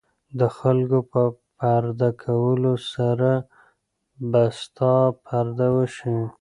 د 0.39 0.41
خلکو 0.57 0.99
په 1.11 1.23
پرده 1.57 2.09
کولو 2.23 2.73
سره 2.93 3.31
به 4.31 4.43
ستا 4.61 4.95
پرده 5.25 5.67
وشي. 5.75 6.17